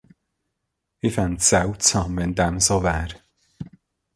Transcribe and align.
Ich 0.99 1.13
fände 1.13 1.37
es 1.37 1.47
seltsam, 1.47 2.17
wenn 2.17 2.33
dem 2.33 2.59
so 2.59 2.81
wäre. 2.83 3.17